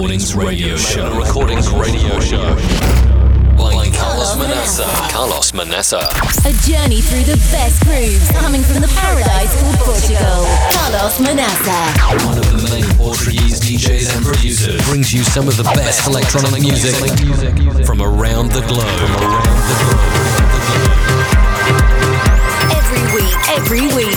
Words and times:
Recordings 0.00 0.34
Radio 0.34 0.76
Show. 0.78 1.10
Magna 1.10 1.20
Recordings 1.20 1.68
Radio 1.68 2.20
Show. 2.20 2.56
By 3.58 3.90
Carlos 3.92 4.34
Manaça. 4.36 4.86
Carlos 5.12 5.52
Manaça. 5.52 6.08
A 6.48 6.52
journey 6.64 7.02
through 7.02 7.24
the 7.24 7.36
best 7.52 7.84
grooves 7.84 8.30
coming 8.32 8.62
from 8.62 8.80
the 8.80 8.88
paradise 8.96 9.52
called 9.60 9.76
Portugal. 9.80 10.46
Carlos 10.72 11.18
Manaça. 11.20 11.92
One 12.24 12.38
of 12.38 12.48
the 12.50 12.62
main 12.72 12.88
Portuguese 12.96 13.60
DJs 13.60 14.16
and 14.16 14.24
producers 14.24 14.80
brings 14.88 15.12
you 15.12 15.22
some 15.22 15.46
of 15.46 15.58
the 15.58 15.64
best 15.64 16.06
electronic 16.08 16.62
music 16.62 16.96
from 17.84 18.00
around 18.00 18.52
the 18.52 18.62
globe. 18.62 18.88
From 18.88 19.20
around 19.20 19.60
the 19.68 19.76
globe. 19.84 20.00
Every 22.72 23.04
week, 23.12 23.36
every 23.52 23.84
week. 23.94 24.16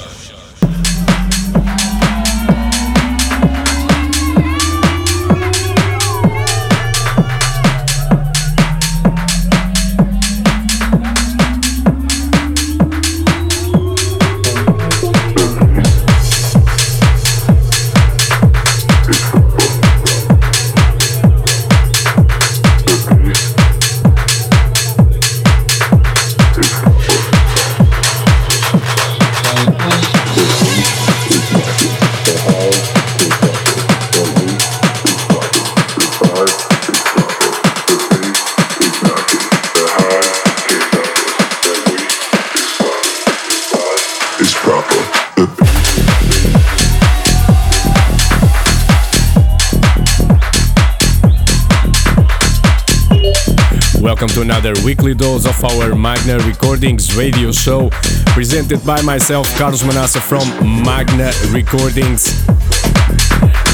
Welcome 54.21 54.35
to 54.35 54.41
another 54.43 54.73
weekly 54.85 55.15
dose 55.15 55.47
of 55.47 55.65
our 55.65 55.95
Magna 55.95 56.37
Recordings 56.45 57.17
radio 57.17 57.51
show, 57.51 57.89
presented 58.35 58.85
by 58.85 59.01
myself, 59.01 59.47
Carlos 59.57 59.81
Manaça 59.81 60.21
from 60.21 60.45
Magna 60.83 61.31
Recordings. 61.49 62.27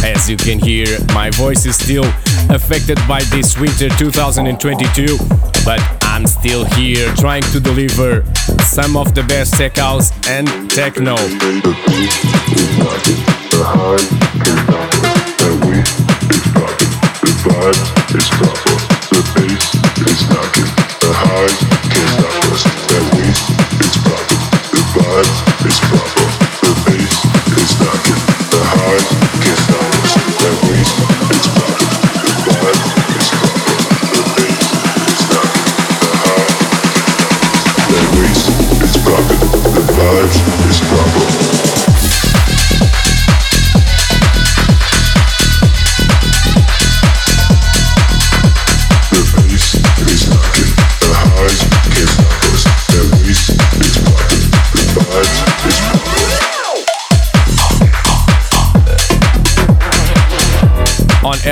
As 0.06 0.30
you 0.30 0.38
can 0.38 0.58
hear, 0.58 0.88
my 1.14 1.32
voice 1.32 1.66
is 1.66 1.76
still 1.76 2.06
affected 2.50 2.98
by 3.10 3.24
this 3.24 3.60
winter 3.60 3.90
2022, 3.90 5.18
but 5.66 5.82
I'm 6.04 6.26
still 6.26 6.64
here 6.64 7.14
trying 7.16 7.44
to 7.52 7.60
deliver 7.60 8.24
some 8.64 8.96
of 8.96 9.14
the 9.14 9.24
best 9.24 9.56
tech 9.56 9.76
house 9.76 10.14
and 10.30 10.48
techno 10.72 11.18
is 20.10 20.30
knocking. 20.30 20.87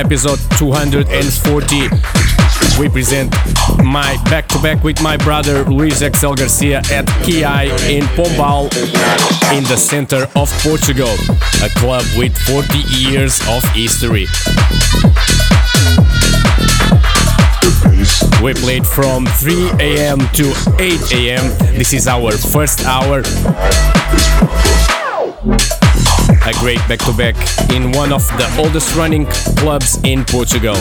Episode 0.06 0.38
240 0.60 1.90
we 2.80 2.88
present 2.88 3.34
my 3.84 4.16
back-to-back 4.26 4.84
with 4.84 5.02
my 5.02 5.18
brother 5.18 5.64
Luis 5.64 5.98
XL 5.98 6.34
Garcia 6.34 6.78
at 6.92 7.06
Kiay 7.26 7.70
in 7.90 8.04
Pombal 8.14 8.66
in 9.58 9.64
the 9.64 9.76
center 9.76 10.28
of 10.36 10.52
Portugal, 10.62 11.10
a 11.64 11.70
club 11.80 12.06
with 12.16 12.38
40 12.38 12.78
years 12.88 13.40
of 13.50 13.64
history. 13.74 14.28
We 18.44 18.54
played 18.54 18.86
from 18.86 19.26
3 19.26 19.72
a.m. 19.80 20.20
to 20.34 20.54
8 20.78 21.14
a.m. 21.14 21.50
This 21.76 21.94
is 21.94 22.08
our 22.08 22.32
first 22.32 22.86
hour 22.86 23.24
a 26.46 26.54
great 26.60 26.78
back 26.88 27.00
to 27.00 27.12
back 27.14 27.36
in 27.72 27.92
one 27.92 28.14
of 28.14 28.26
the 28.38 28.56
oldest 28.60 28.96
running 28.96 29.26
clubs 29.58 30.00
in 30.04 30.24
Portugal. 30.26 30.76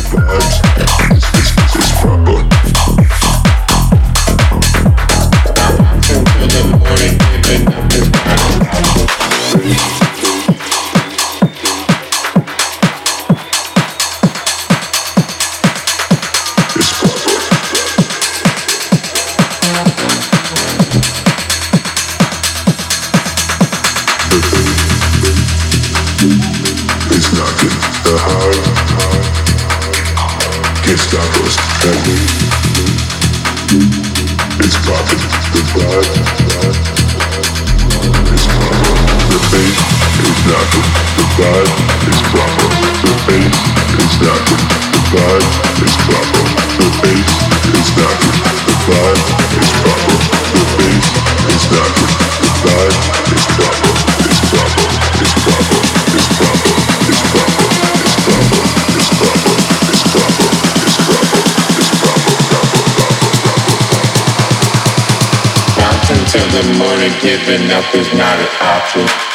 Giving 67.21 67.71
up 67.72 67.95
is 67.95 68.13
not 68.15 68.39
an 68.39 68.49
option. 68.61 69.34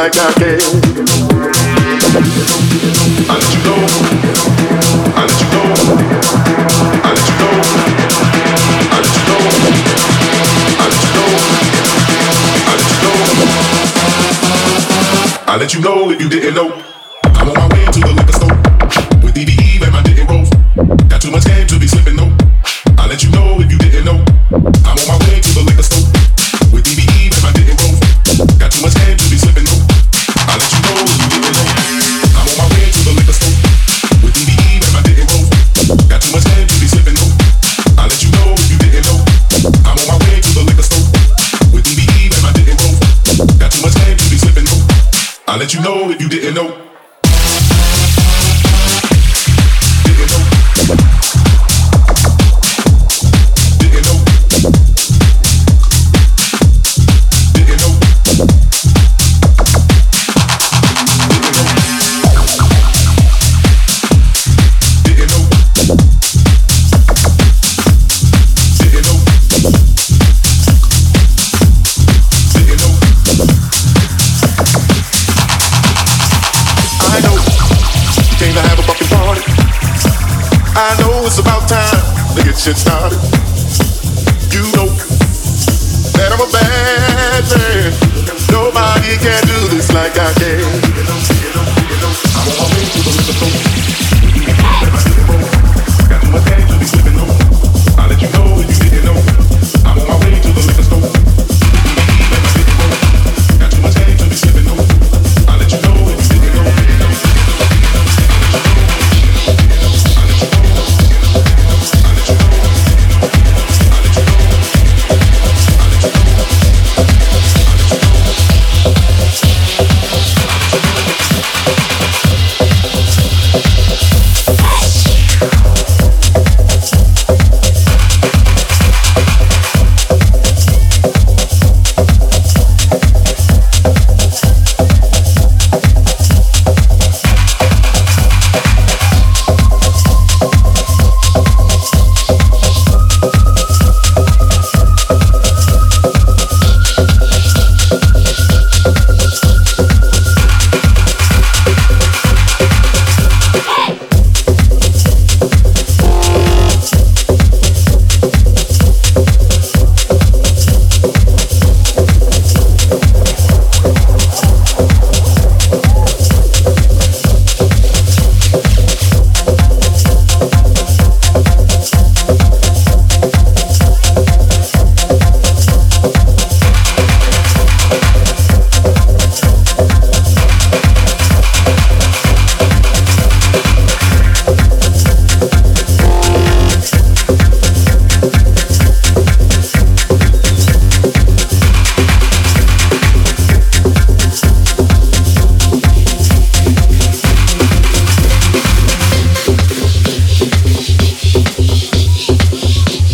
like 0.00 0.16
a 0.16 0.32
king. 0.40 0.89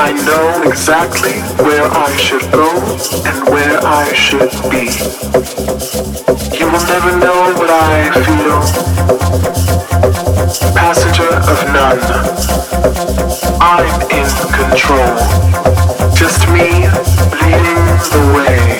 I 0.00 0.12
know 0.12 0.62
exactly 0.62 1.32
where 1.66 1.82
I 1.82 2.16
should 2.16 2.46
go 2.52 2.70
and 3.26 3.48
where 3.50 3.80
I 3.84 4.12
should 4.14 4.52
be. 4.70 4.86
You 6.56 6.66
will 6.70 6.86
never 6.86 7.18
know 7.18 7.52
what 7.58 7.68
I 7.68 8.08
feel. 8.22 8.60
Passenger 10.72 11.34
of 11.50 11.58
none. 11.74 11.98
I'm 13.60 13.90
in 14.14 14.28
control. 14.54 15.18
Just 16.14 16.46
me 16.48 16.86
leading 17.42 17.82
the 18.14 18.22
way. 18.36 18.78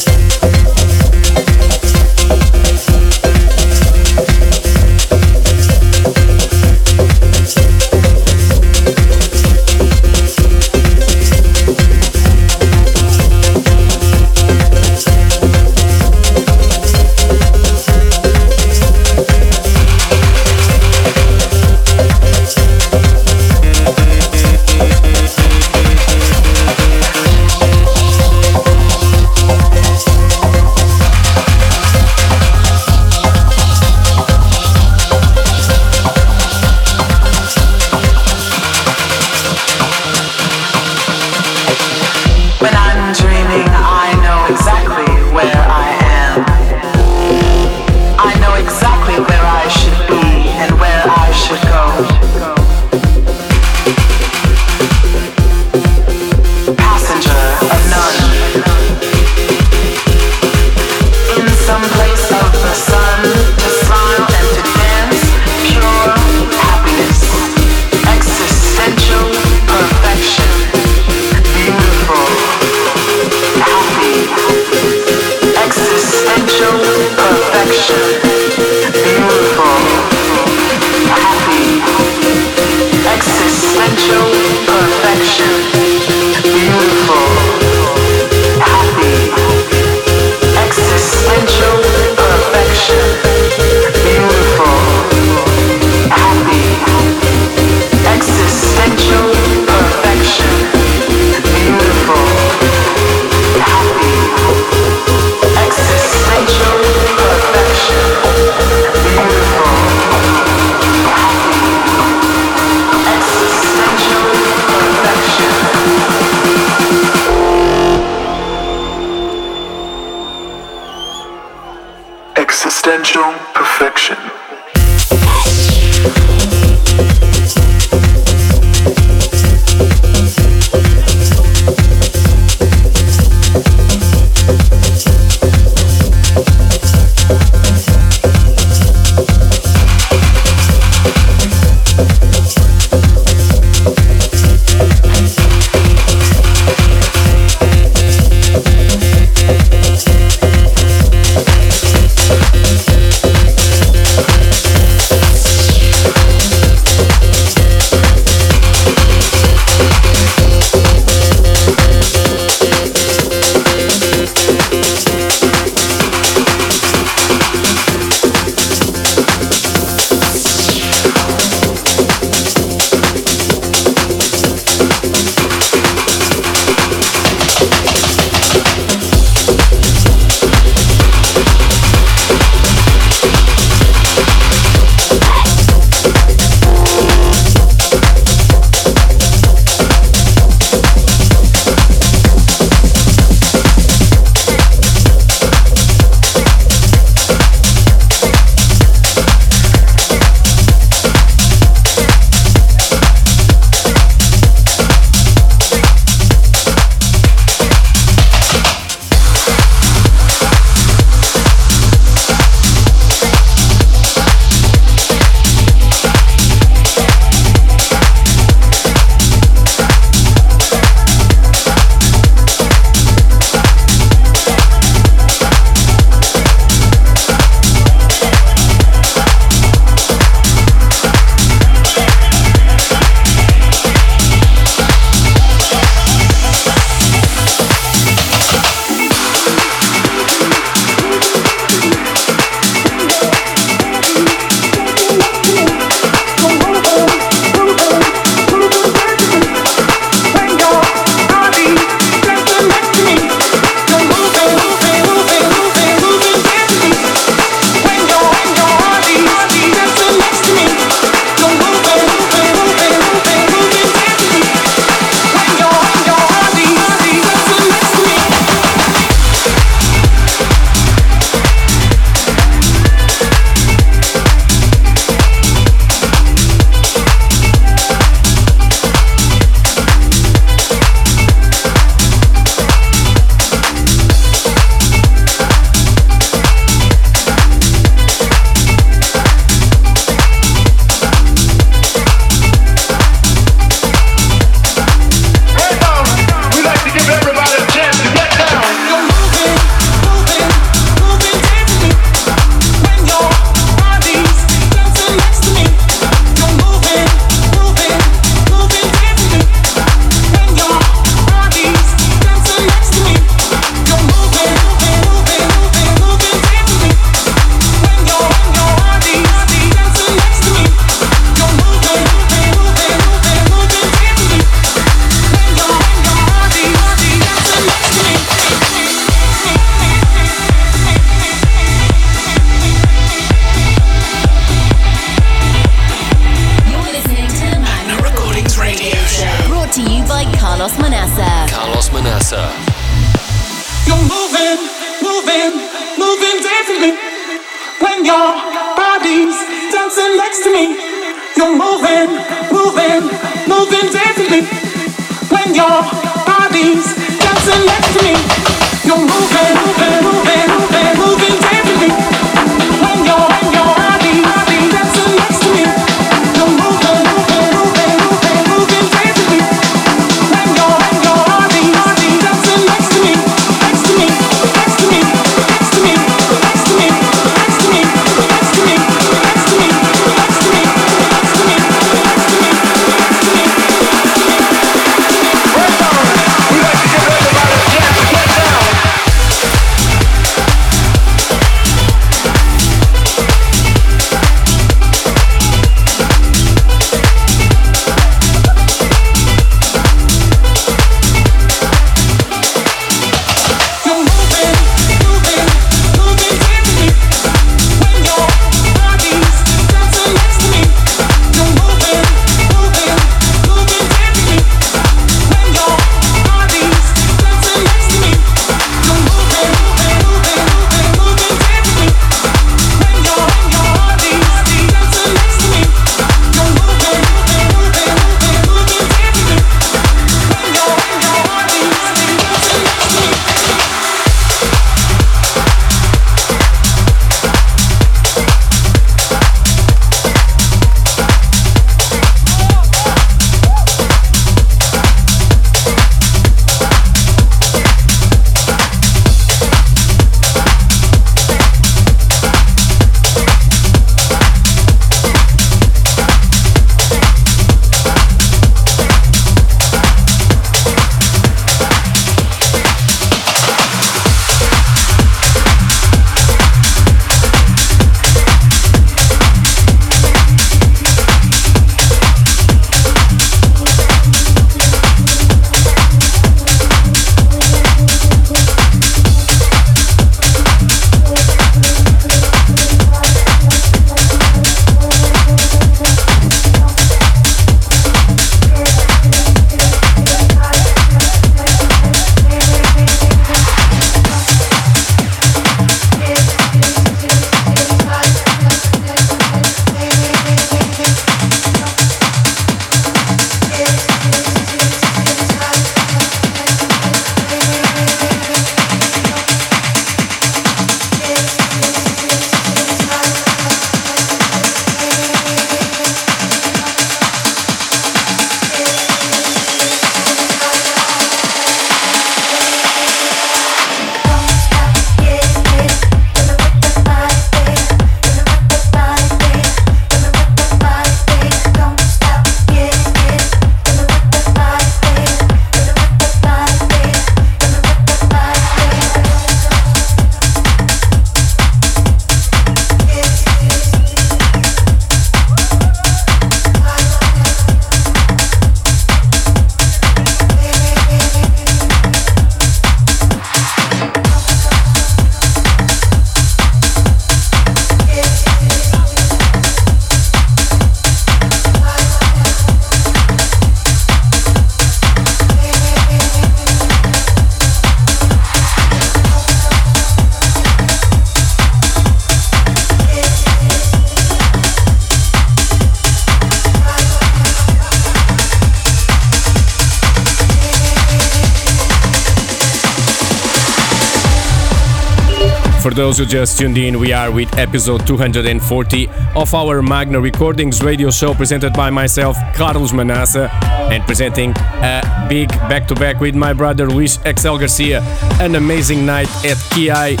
Those 585.84 585.98
who 585.98 586.06
just 586.06 586.38
tuned 586.38 586.56
in, 586.56 586.80
we 586.80 586.94
are 586.94 587.12
with 587.12 587.36
episode 587.36 587.86
240 587.86 588.88
of 589.14 589.34
our 589.34 589.60
Magna 589.60 590.00
Recordings 590.00 590.62
radio 590.62 590.90
show 590.90 591.12
presented 591.12 591.52
by 591.52 591.68
myself, 591.68 592.16
Carlos 592.34 592.72
Manaça, 592.72 593.28
and 593.70 593.84
presenting 593.84 594.30
a 594.30 595.06
big 595.10 595.28
back 595.28 595.68
to 595.68 595.74
back 595.74 596.00
with 596.00 596.14
my 596.14 596.32
brother 596.32 596.70
Luis 596.70 596.98
XL 597.04 597.36
Garcia. 597.36 597.82
An 598.18 598.34
amazing 598.36 598.86
night 598.86 599.08
at 599.26 599.36
Kiay 599.52 600.00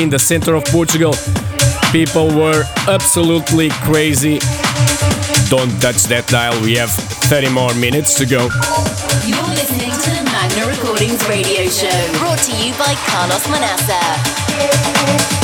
in 0.00 0.08
the 0.08 0.20
center 0.20 0.54
of 0.54 0.64
Portugal. 0.66 1.14
People 1.90 2.28
were 2.28 2.62
absolutely 2.86 3.70
crazy. 3.82 4.38
Don't 5.50 5.74
touch 5.82 6.04
that 6.04 6.28
dial, 6.28 6.54
we 6.62 6.76
have 6.76 6.90
30 6.90 7.50
more 7.50 7.74
minutes 7.74 8.14
to 8.14 8.24
go. 8.24 8.48
Recordings 10.94 11.28
radio 11.28 11.68
show, 11.68 12.18
brought 12.20 12.38
to 12.38 12.52
you 12.52 12.72
by 12.74 12.94
Carlos 12.94 13.48
Manaça. 13.48 15.43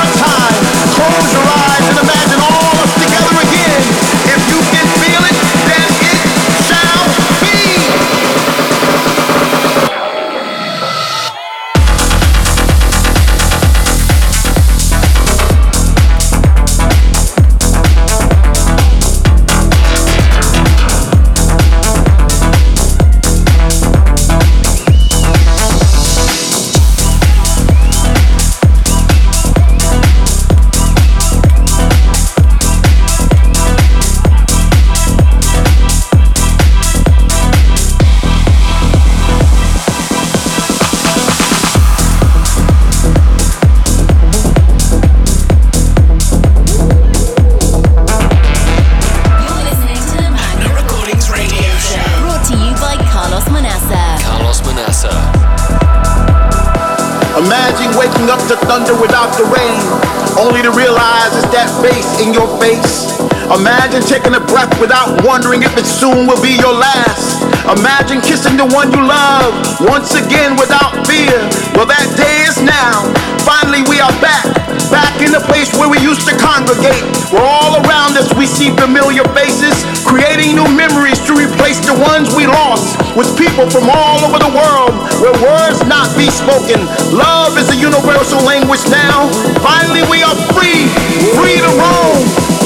bass 61.79 62.19
in 62.19 62.33
your 62.33 62.47
face. 62.59 63.07
Imagine 63.51 64.03
taking 64.03 64.35
a 64.35 64.39
breath 64.39 64.71
without 64.79 65.23
wondering 65.23 65.63
if 65.63 65.75
it 65.75 65.85
soon 65.85 66.27
will 66.27 66.39
be 66.41 66.55
your 66.59 66.71
last. 66.71 67.43
Imagine 67.67 68.19
kissing 68.21 68.55
the 68.57 68.67
one 68.71 68.91
you 68.91 69.03
love 69.03 69.51
once 69.83 70.15
again 70.15 70.55
without 70.55 70.95
fear. 71.07 71.35
Well, 71.75 71.87
that 71.87 72.07
day 72.15 72.47
is 72.47 72.59
now. 72.63 73.07
Finally, 73.43 73.83
we 73.89 73.99
are 73.99 74.13
back, 74.23 74.45
back 74.93 75.13
in 75.19 75.31
the 75.31 75.43
place 75.49 75.71
where 75.75 75.89
we 75.89 75.99
used 75.99 76.27
to 76.27 76.35
congregate. 76.39 77.03
Where 77.31 77.43
all 77.43 77.79
around 77.83 78.15
us 78.15 78.31
we 78.35 78.47
see 78.47 78.71
familiar 78.71 79.27
faces, 79.35 79.75
creating 80.03 80.55
new 80.55 80.67
memories 80.71 81.19
to 81.27 81.35
replace 81.35 81.79
the 81.83 81.95
ones 81.95 82.33
we 82.35 82.47
lost 82.47 83.00
with 83.15 83.35
people 83.35 83.67
from 83.69 83.89
all 83.91 84.23
over 84.23 84.39
the 84.39 84.51
world 84.51 84.95
where 85.19 85.35
words 85.43 85.83
not 85.87 86.07
be 86.15 86.31
spoken. 86.31 86.87
Love 87.11 87.57
is 87.57 87.67
a 87.69 87.75
universal 87.75 88.39
language 88.43 88.83
now. 88.87 89.27
Finally, 89.59 90.03
we 90.07 90.23
are 90.23 90.35
free, 90.55 90.87
free 91.35 91.59
to 91.59 91.71
roam, 91.75 92.19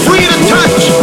free 0.06 0.26
to 0.26 0.38
touch, 0.46 0.94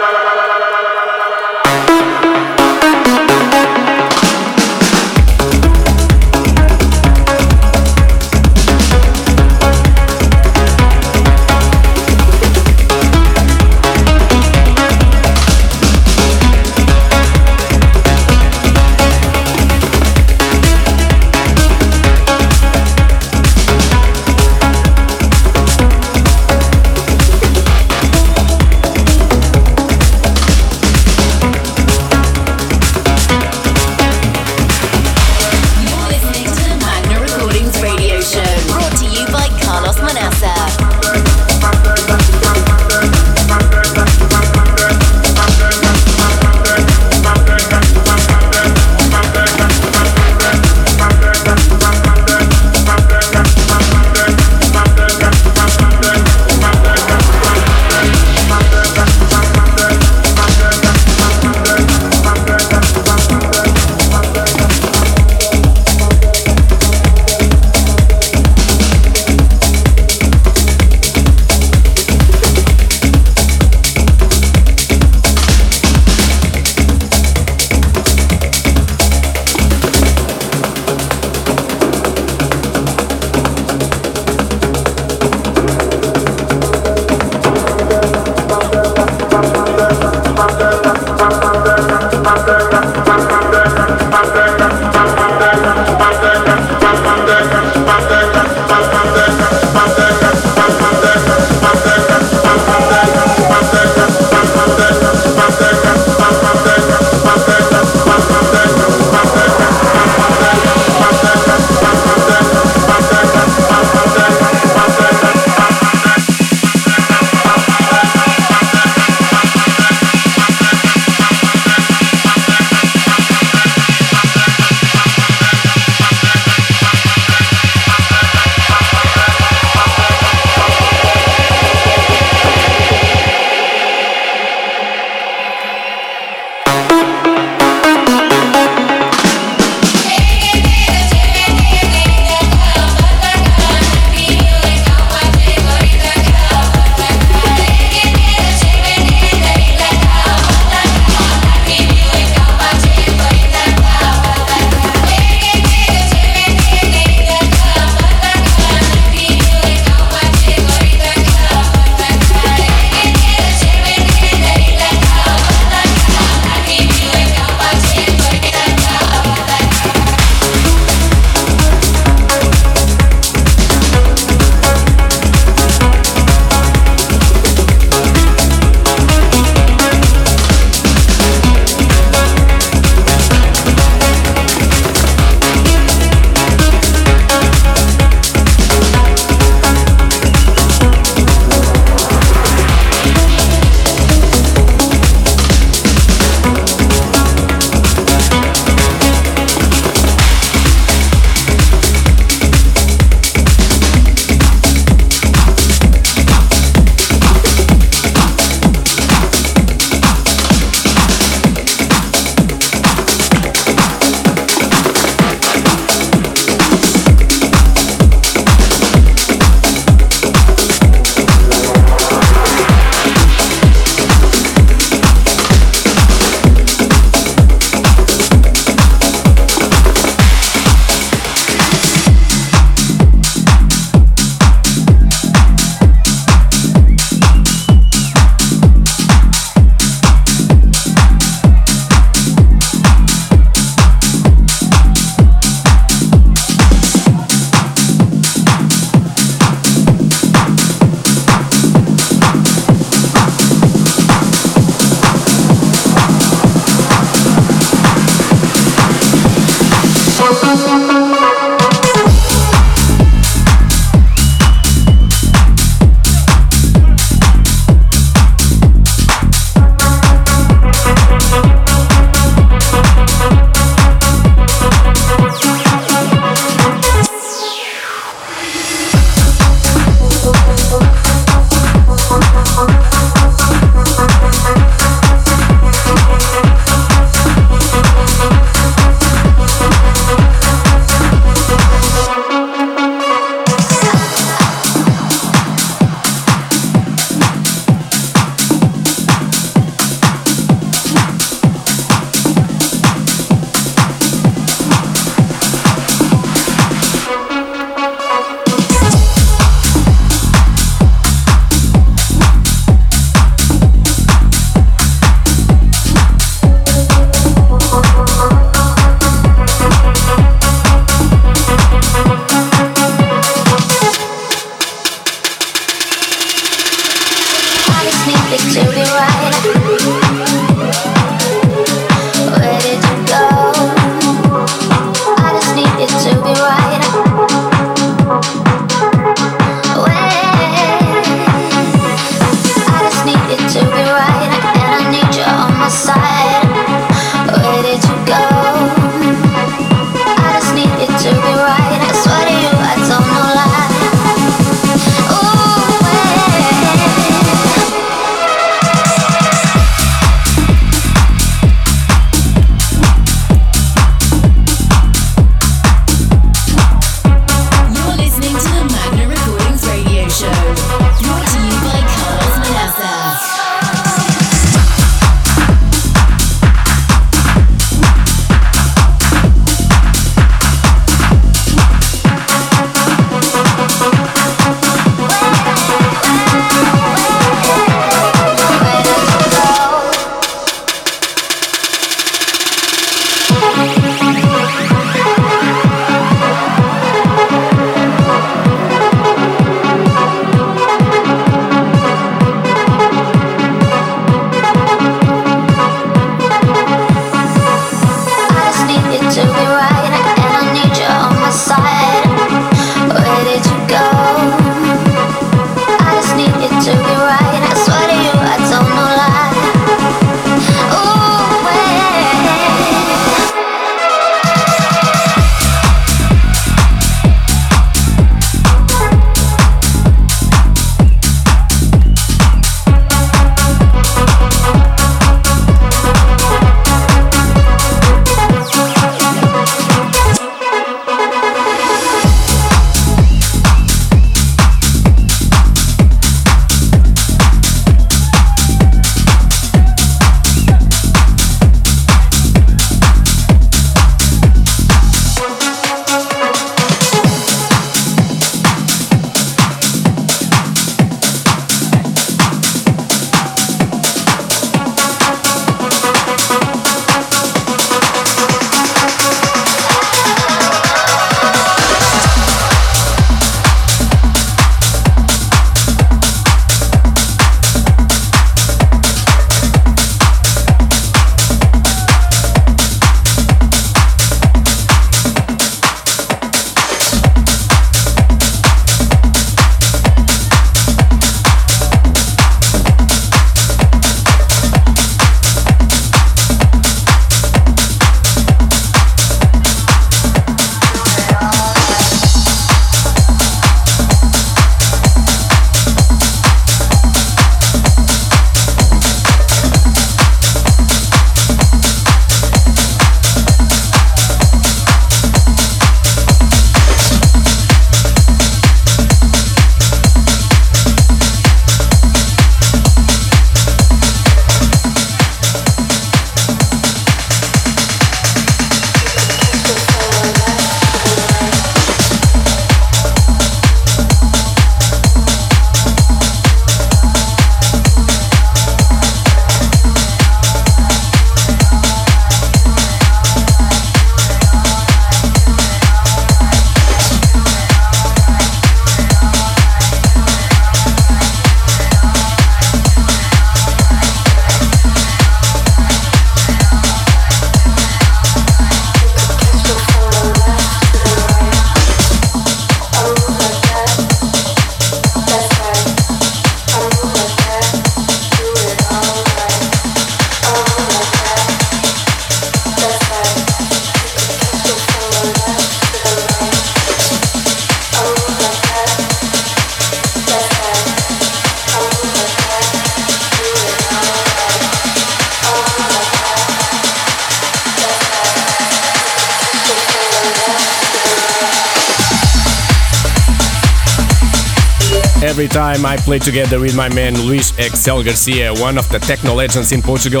I 595.68 595.76
play 595.76 595.98
together 595.98 596.40
with 596.40 596.56
my 596.56 596.70
man 596.70 596.98
Luis 596.98 597.28
XL 597.36 597.82
Garcia, 597.82 598.32
one 598.32 598.56
of 598.56 598.66
the 598.70 598.78
techno 598.78 599.12
legends 599.12 599.52
in 599.52 599.60
Portugal. 599.60 600.00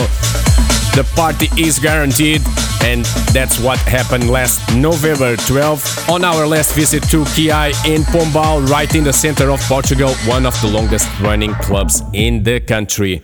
The 0.96 1.06
party 1.14 1.50
is 1.62 1.78
guaranteed, 1.78 2.40
and 2.82 3.04
that's 3.34 3.60
what 3.60 3.78
happened 3.80 4.30
last 4.30 4.74
November 4.74 5.36
12 5.36 6.08
on 6.08 6.24
our 6.24 6.46
last 6.46 6.74
visit 6.74 7.02
to 7.10 7.22
Kiay 7.36 7.74
in 7.84 8.00
Pombal, 8.04 8.66
right 8.70 8.94
in 8.94 9.04
the 9.04 9.12
center 9.12 9.50
of 9.50 9.60
Portugal, 9.60 10.14
one 10.24 10.46
of 10.46 10.58
the 10.62 10.68
longest 10.68 11.06
running 11.20 11.52
clubs 11.56 12.02
in 12.14 12.42
the 12.42 12.60
country. 12.60 13.20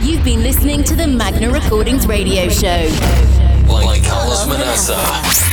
You've 0.00 0.24
been 0.24 0.42
listening 0.42 0.82
to 0.84 0.96
the 0.96 1.06
Magna 1.06 1.50
Recordings 1.50 2.06
radio 2.06 2.48
show. 2.48 2.88
Like 3.68 4.02
Carlos 4.02 4.46
Manaça. 4.46 5.52